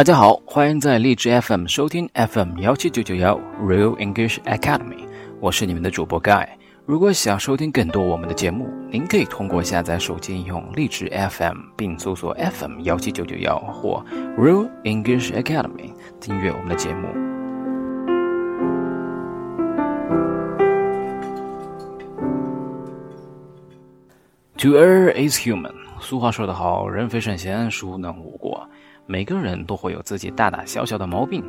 [0.00, 5.06] 大家好，欢迎在荔枝 FM 收听 FM 幺七九九幺 Real English Academy，
[5.40, 6.48] 我是你们的主播 Guy。
[6.86, 14.02] 如果想收听更多我们的节目，您可以通过下载手机应用荔枝 FM，并搜索 FM 幺七九九幺或
[14.38, 17.06] Real English Academy 订阅我们的节目。
[24.56, 25.79] To err is human。
[26.00, 28.66] 俗话说得好，人非圣贤，孰能无过？
[29.06, 31.44] 每个人都会有自己大大小小的毛病。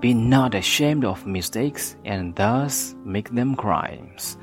[0.00, 4.34] Be not ashamed of mistakes and thus make them crimes。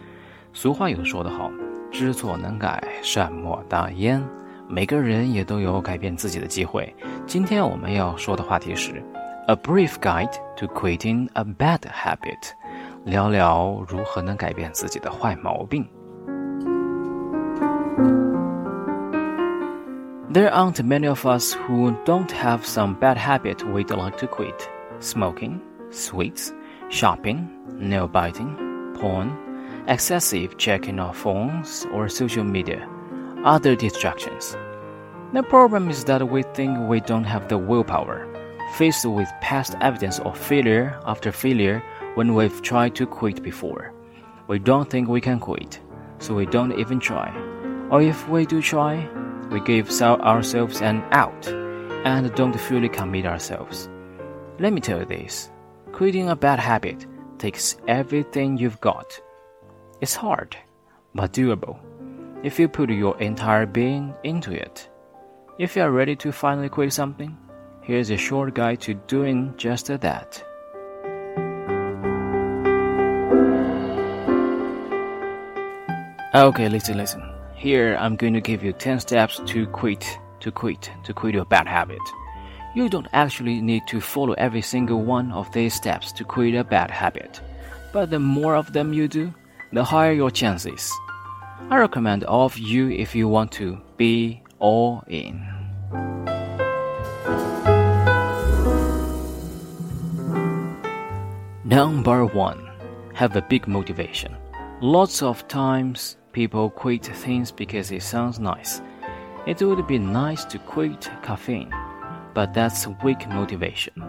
[0.53, 1.51] 俗话有说得好，
[1.91, 4.23] 知错能改，善莫大焉。
[4.67, 6.93] 每个人也都有改变自己的机会。
[7.27, 9.03] 今天我们要说的话题是
[9.47, 12.51] A brief guide to quitting a bad habit，
[13.03, 15.87] 聊聊如何能改变自己的坏毛病。
[20.35, 24.69] There aren't many of us who don't have some bad habit we'd like to quit.
[24.99, 26.51] Smoking, sweets,
[26.89, 27.47] shopping,
[27.79, 28.57] nail biting,
[28.99, 29.31] porn,
[29.87, 32.85] excessive checking of phones or social media,
[33.45, 34.57] other distractions.
[35.31, 38.27] The problem is that we think we don't have the willpower,
[38.75, 41.81] faced with past evidence of failure after failure
[42.15, 43.93] when we've tried to quit before.
[44.47, 45.79] We don't think we can quit,
[46.19, 47.31] so we don't even try.
[47.89, 49.07] Or if we do try,
[49.51, 53.89] we give ourselves an out and don't fully commit ourselves.
[54.59, 55.49] Let me tell you this
[55.91, 57.05] quitting a bad habit
[57.37, 59.21] takes everything you've got
[60.01, 60.57] it's hard,
[61.13, 61.79] but doable,
[62.43, 64.89] if you put your entire being into it.
[65.57, 67.37] If you are ready to finally quit something,
[67.81, 70.43] here's a short guide to doing just that.
[76.35, 77.34] Okay, listen, listen.
[77.65, 81.45] Here I'm going to give you 10 steps to quit, to quit, to quit your
[81.45, 81.97] bad habit.
[82.75, 86.63] You don't actually need to follow every single one of these steps to quit a
[86.63, 87.41] bad habit,
[87.91, 89.33] but the more of them you do,
[89.73, 90.93] the higher your chances.
[91.71, 95.43] I recommend all of you if you want to be all in.
[101.63, 102.69] Number one,
[103.15, 104.37] have a big motivation.
[104.81, 108.81] Lots of times people quit things because it sounds nice.
[109.47, 111.73] It would be nice to quit caffeine,
[112.33, 114.03] but that's weak motivation.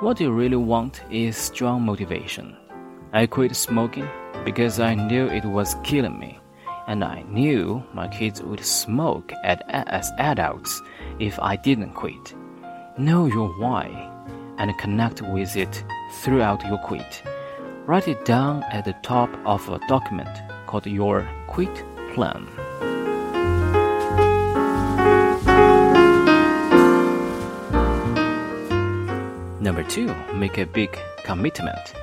[0.00, 2.56] What you really want is strong motivation.
[3.12, 4.08] I quit smoking
[4.44, 6.40] because I knew it was killing me,
[6.88, 10.82] and I knew my kids would smoke as adults
[11.20, 12.34] if I didn't quit.
[12.98, 13.86] Know your why
[14.58, 15.84] and connect with it
[16.22, 17.22] throughout your quit.
[17.86, 21.74] Write it down at the top of a document called your quit
[22.12, 22.46] plan.
[29.60, 31.94] Number two, make a big commitment.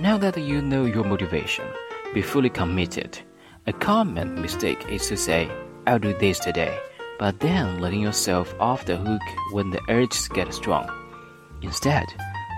[0.00, 1.66] Now that you know your motivation,
[2.14, 3.18] be fully committed.
[3.66, 5.50] A common mistake is to say,
[5.86, 6.78] I'll do this today,
[7.18, 10.88] but then letting yourself off the hook when the urges get strong.
[11.60, 12.06] Instead,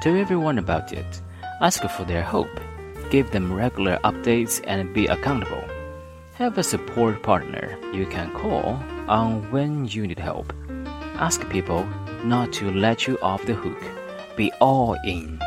[0.02, 1.22] tell everyone about it,
[1.60, 2.48] ask for their help,
[3.10, 5.64] give them regular updates, and be accountable.
[6.34, 10.52] Have a support partner you can call on when you need help.
[11.16, 11.86] Ask people
[12.24, 13.80] not to let you off the hook.
[14.36, 15.38] Be all in.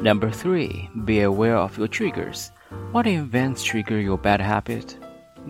[0.00, 2.50] Number three, be aware of your triggers.
[2.92, 4.96] What events trigger your bad habit?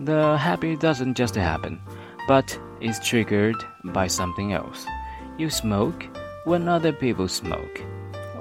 [0.05, 1.81] The habit doesn't just happen,
[2.27, 4.85] but is triggered by something else.
[5.37, 6.05] You smoke
[6.45, 7.81] when other people smoke,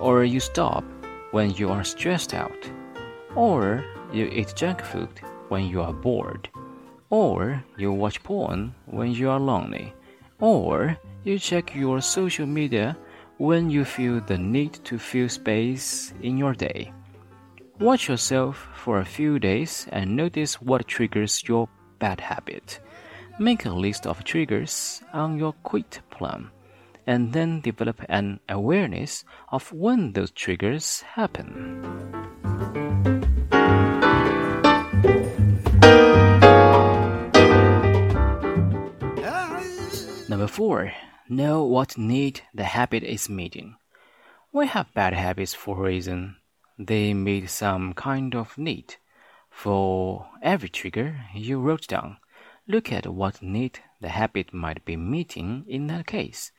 [0.01, 0.85] or you stop
[1.31, 2.71] when you are stressed out,
[3.35, 6.49] or you eat junk food when you are bored,
[7.11, 9.93] or you watch porn when you are lonely,
[10.41, 12.97] or you check your social media
[13.39, 16.93] when you feel the need to fill space in your day.
[17.79, 21.69] Watch yourself for a few days and notice what triggers your
[22.01, 22.81] bad habit.
[23.41, 26.51] Make a list of triggers on your quit plan
[27.07, 31.81] and then develop an awareness of when those triggers happen.
[40.29, 40.93] Number four,
[41.29, 43.77] know what need the habit is meeting.
[44.53, 46.39] We have bad habits for a reason.
[46.77, 48.97] They meet some kind of need.
[49.49, 52.19] For every trigger you wrote down,
[52.69, 56.53] look at what need the habit might be meeting in that case.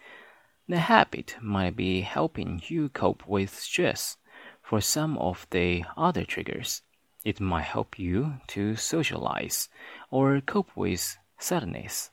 [0.68, 4.18] The habit might be helping you cope with stress.
[4.62, 6.82] For some of the other triggers,
[7.26, 9.68] It might help you to socialize
[10.10, 12.12] or cope with sadness,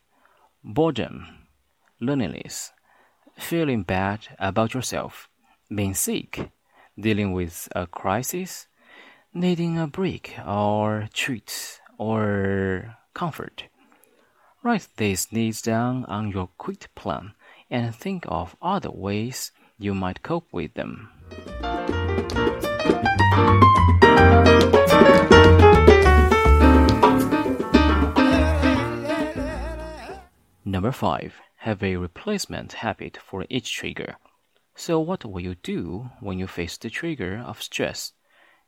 [0.64, 1.46] boredom,
[2.00, 2.72] loneliness,
[3.38, 5.28] feeling bad about yourself,
[5.72, 6.50] being sick,
[6.98, 8.66] dealing with a crisis,
[9.32, 13.64] needing a break or treat or comfort.
[14.66, 17.34] Write these needs down on your quit plan
[17.70, 21.08] and think of other ways you might cope with them.
[30.64, 31.40] Number 5.
[31.58, 34.16] Have a replacement habit for each trigger.
[34.74, 38.14] So, what will you do when you face the trigger of stress?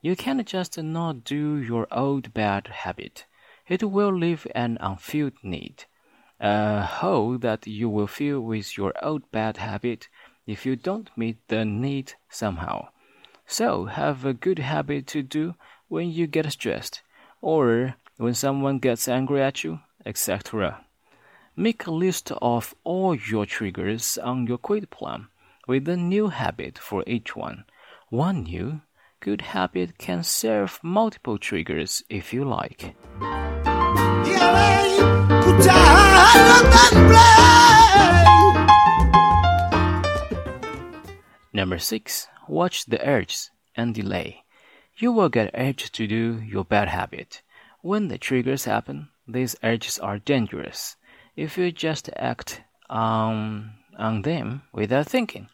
[0.01, 3.25] You can't just not do your old bad habit.
[3.69, 5.85] It will leave an unfilled need.
[6.41, 10.09] Uh, a hole that you will fill with your old bad habit
[10.47, 12.89] if you don't meet the need somehow.
[13.47, 15.55] So, have a good habit to do
[15.89, 17.03] when you get stressed,
[17.43, 20.85] or when someone gets angry at you, etc.
[21.57, 25.29] Make a list of all your triggers on your quit plan
[25.67, 27.65] with a new habit for each one.
[28.11, 28.81] One new
[29.21, 32.95] good habit can serve multiple triggers if you like.
[41.53, 42.29] Number 6.
[42.47, 44.45] Watch the urges and delay.
[44.97, 47.43] You will get urged to do your bad habit.
[47.83, 50.97] When the triggers happen, these urges are dangerous
[51.37, 55.49] if you just act on, on them without thinking.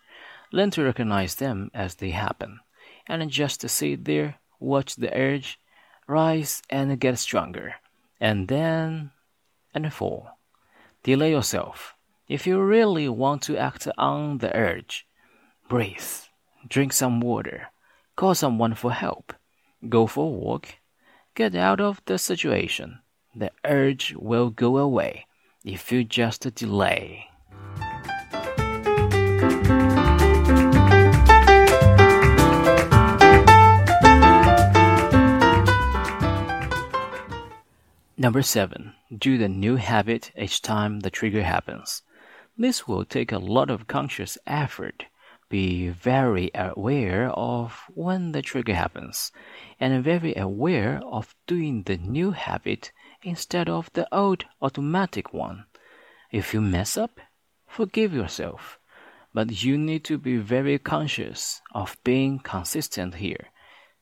[0.52, 2.60] Learn to recognize them as they happen,
[3.06, 5.58] and just to sit there, watch the urge
[6.06, 7.74] rise and get stronger,
[8.24, 9.10] and then
[9.74, 10.38] and fall.
[11.02, 11.94] Delay yourself.
[12.26, 15.06] If you really want to act on the urge,
[15.68, 16.10] breathe,
[16.66, 17.68] drink some water,
[18.16, 19.34] call someone for help,
[19.90, 20.68] go for a walk,
[21.34, 23.00] get out of the situation.
[23.36, 25.26] The urge will go away
[25.62, 27.26] if you just delay.
[38.24, 38.94] Number 7.
[39.18, 42.00] Do the new habit each time the trigger happens.
[42.56, 45.04] This will take a lot of conscious effort.
[45.50, 49.30] Be very aware of when the trigger happens,
[49.78, 52.92] and very aware of doing the new habit
[53.22, 55.66] instead of the old automatic one.
[56.32, 57.20] If you mess up,
[57.66, 58.78] forgive yourself,
[59.34, 63.50] but you need to be very conscious of being consistent here.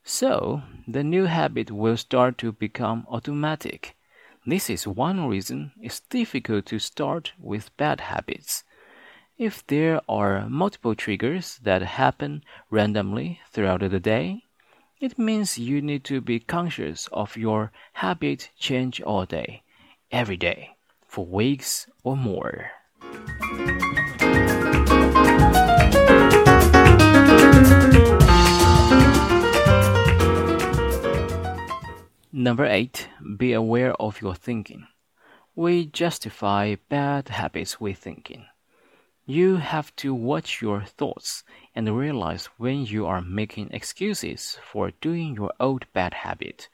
[0.04, 3.96] So, the new habit will start to become automatic.
[4.44, 8.64] This is one reason it's difficult to start with bad habits.
[9.38, 14.42] If there are multiple triggers that happen randomly throughout the day,
[15.00, 19.62] it means you need to be conscious of your habit change all day,
[20.10, 22.72] every day, for weeks or more.
[32.34, 33.10] Number 8.
[33.36, 34.86] Be aware of your thinking.
[35.54, 38.46] We justify bad habits with thinking.
[39.26, 45.34] You have to watch your thoughts and realize when you are making excuses for doing
[45.34, 46.70] your old bad habit,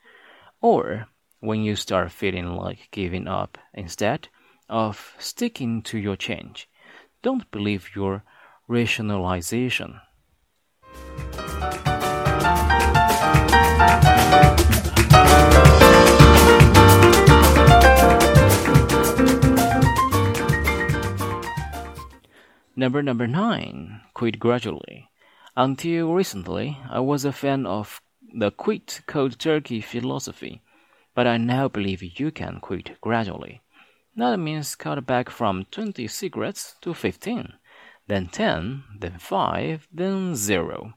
[0.61, 1.07] or
[1.41, 4.29] when you start feeling like giving up instead
[4.69, 6.69] of sticking to your change.
[7.21, 8.23] Don't believe your
[8.69, 9.99] rationalization.
[22.79, 25.09] Number number nine, quit gradually.
[25.57, 27.99] Until recently, I was a fan of
[28.33, 30.61] the quit cold turkey philosophy,
[31.13, 33.59] but I now believe you can quit gradually.
[34.15, 37.51] That means cut back from 20 cigarettes to 15,
[38.07, 40.93] then 10, then 5, then 0.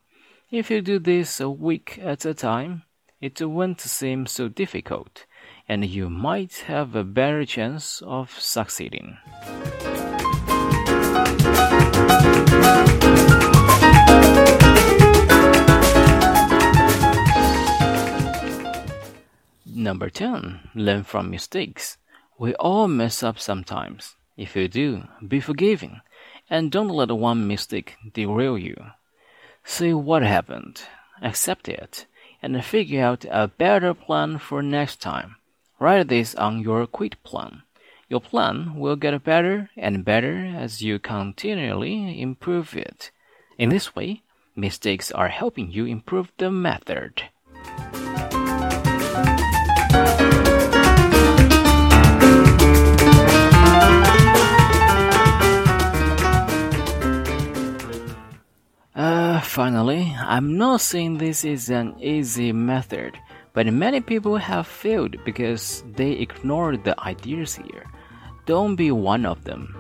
[0.53, 2.85] If you do this a week at a time,
[3.21, 5.27] it won't seem so difficult,
[5.69, 9.19] and you might have a better chance of succeeding.
[19.67, 20.71] Number 10.
[20.75, 21.99] Learn from mistakes.
[22.39, 24.17] We all mess up sometimes.
[24.37, 26.01] If you do, be forgiving
[26.49, 28.77] and don't let one mistake derail you.
[29.65, 30.83] See what happened,
[31.23, 32.07] accept it,
[32.43, 35.37] and figure out a better plan for next time.
[35.79, 37.63] Write this on your quit plan.
[38.13, 43.11] Your plan will get better and better as you continually improve it.
[43.57, 44.23] In this way,
[44.55, 47.23] mistakes are helping you improve the method.
[58.95, 63.19] Uh, finally, I'm not saying this is an easy method,
[63.55, 67.87] but many people have failed because they ignored the ideas here.
[68.45, 69.77] Don't be one of them.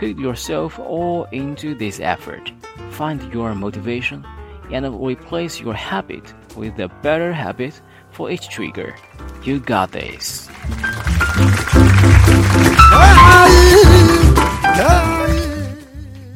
[0.00, 2.50] Put yourself all into this effort.
[2.90, 4.26] Find your motivation
[4.72, 7.80] and replace your habit with a better habit
[8.10, 8.96] for each trigger.
[9.44, 10.48] You got this.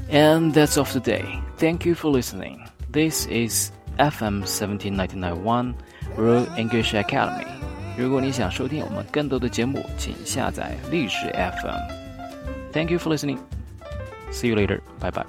[0.08, 1.42] And that's all for today.
[1.56, 2.68] Thank you for listening.
[2.90, 5.75] This is FM 17991
[6.16, 7.50] Real English Academy.
[7.96, 11.80] 如果你想收听我们更多的节目，请下载历史 FM。
[12.72, 13.38] Thank you for listening.
[14.30, 14.80] See you later.
[15.00, 15.24] Bye bye.